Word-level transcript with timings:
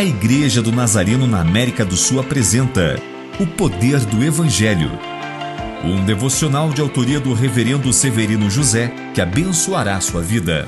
A 0.00 0.02
Igreja 0.02 0.62
do 0.62 0.72
Nazareno 0.72 1.26
na 1.26 1.42
América 1.42 1.84
do 1.84 1.94
Sul 1.94 2.20
apresenta 2.20 2.98
O 3.38 3.46
Poder 3.46 4.00
do 4.06 4.24
Evangelho. 4.24 4.90
Um 5.84 6.02
devocional 6.06 6.70
de 6.70 6.80
autoria 6.80 7.20
do 7.20 7.34
Reverendo 7.34 7.92
Severino 7.92 8.48
José 8.48 8.90
que 9.14 9.20
abençoará 9.20 10.00
sua 10.00 10.22
vida. 10.22 10.66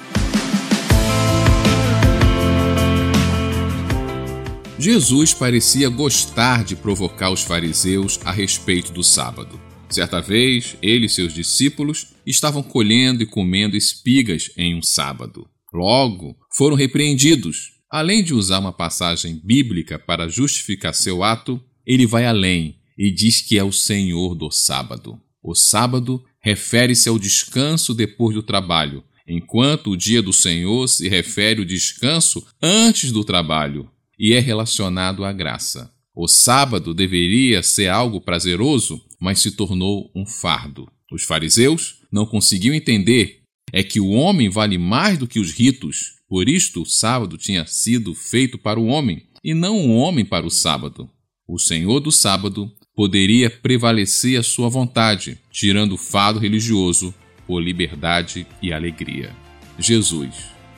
Jesus 4.78 5.32
parecia 5.32 5.88
gostar 5.88 6.62
de 6.62 6.76
provocar 6.76 7.30
os 7.30 7.40
fariseus 7.40 8.20
a 8.26 8.32
respeito 8.32 8.92
do 8.92 9.02
sábado. 9.02 9.58
Certa 9.88 10.20
vez, 10.20 10.76
ele 10.82 11.06
e 11.06 11.08
seus 11.08 11.32
discípulos 11.32 12.08
estavam 12.26 12.62
colhendo 12.62 13.22
e 13.22 13.26
comendo 13.26 13.78
espigas 13.78 14.50
em 14.58 14.76
um 14.76 14.82
sábado. 14.82 15.48
Logo, 15.72 16.36
foram 16.54 16.76
repreendidos. 16.76 17.72
Além 17.92 18.24
de 18.24 18.32
usar 18.32 18.58
uma 18.58 18.72
passagem 18.72 19.38
bíblica 19.44 19.98
para 19.98 20.26
justificar 20.26 20.94
seu 20.94 21.22
ato, 21.22 21.62
ele 21.86 22.06
vai 22.06 22.24
além 22.24 22.76
e 22.96 23.10
diz 23.10 23.42
que 23.42 23.58
é 23.58 23.62
o 23.62 23.70
Senhor 23.70 24.34
do 24.34 24.50
sábado. 24.50 25.20
O 25.42 25.54
sábado 25.54 26.24
refere-se 26.40 27.10
ao 27.10 27.18
descanso 27.18 27.92
depois 27.92 28.34
do 28.34 28.42
trabalho, 28.42 29.04
enquanto 29.28 29.90
o 29.90 29.96
dia 29.96 30.22
do 30.22 30.32
Senhor 30.32 30.88
se 30.88 31.06
refere 31.06 31.60
ao 31.60 31.66
descanso 31.66 32.42
antes 32.62 33.12
do 33.12 33.22
trabalho 33.24 33.90
e 34.18 34.32
é 34.32 34.40
relacionado 34.40 35.22
à 35.22 35.30
graça. 35.30 35.92
O 36.14 36.26
sábado 36.26 36.94
deveria 36.94 37.62
ser 37.62 37.88
algo 37.88 38.22
prazeroso, 38.22 39.04
mas 39.20 39.40
se 39.40 39.50
tornou 39.50 40.10
um 40.16 40.24
fardo. 40.24 40.90
Os 41.12 41.24
fariseus 41.24 41.96
não 42.10 42.24
conseguiam 42.24 42.74
entender 42.74 43.42
é 43.72 43.82
que 43.82 43.98
o 43.98 44.10
homem 44.10 44.50
vale 44.50 44.76
mais 44.76 45.16
do 45.16 45.26
que 45.26 45.40
os 45.40 45.50
ritos. 45.50 46.16
Por 46.32 46.48
isto, 46.48 46.80
o 46.80 46.86
sábado 46.86 47.36
tinha 47.36 47.66
sido 47.66 48.14
feito 48.14 48.56
para 48.56 48.80
o 48.80 48.86
homem 48.86 49.22
e 49.44 49.52
não 49.52 49.76
o 49.76 49.94
homem 49.94 50.24
para 50.24 50.46
o 50.46 50.50
sábado. 50.50 51.06
O 51.46 51.58
Senhor 51.58 52.00
do 52.00 52.10
sábado 52.10 52.72
poderia 52.96 53.50
prevalecer 53.50 54.40
a 54.40 54.42
sua 54.42 54.70
vontade, 54.70 55.38
tirando 55.50 55.92
o 55.92 55.98
fado 55.98 56.38
religioso 56.38 57.14
por 57.46 57.60
liberdade 57.60 58.46
e 58.62 58.72
alegria. 58.72 59.36
Jesus, 59.78 60.34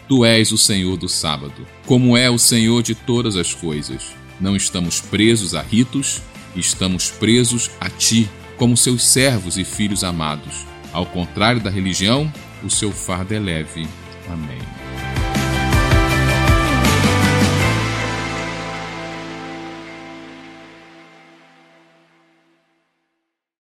tu 0.08 0.24
és 0.24 0.50
o 0.50 0.58
Senhor 0.58 0.96
do 0.96 1.08
sábado, 1.08 1.64
como 1.86 2.16
é 2.16 2.28
o 2.28 2.36
Senhor 2.36 2.82
de 2.82 2.96
todas 2.96 3.36
as 3.36 3.54
coisas. 3.54 4.12
Não 4.40 4.56
estamos 4.56 5.00
presos 5.00 5.54
a 5.54 5.62
ritos, 5.62 6.20
estamos 6.56 7.12
presos 7.12 7.70
a 7.78 7.88
Ti, 7.88 8.28
como 8.56 8.76
seus 8.76 9.04
servos 9.04 9.56
e 9.56 9.62
filhos 9.62 10.02
amados. 10.02 10.66
Ao 10.92 11.06
contrário 11.06 11.62
da 11.62 11.70
religião, 11.70 12.28
o 12.64 12.68
seu 12.68 12.90
fardo 12.90 13.32
é 13.32 13.38
leve. 13.38 13.86
Amém. 14.28 14.83